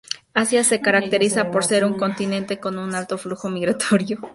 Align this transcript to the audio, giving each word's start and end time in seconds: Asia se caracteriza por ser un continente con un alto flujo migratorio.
Asia 0.33 0.63
se 0.63 0.81
caracteriza 0.81 1.51
por 1.51 1.63
ser 1.63 1.85
un 1.85 1.93
continente 1.95 2.59
con 2.59 2.79
un 2.79 2.95
alto 2.95 3.19
flujo 3.19 3.49
migratorio. 3.51 4.19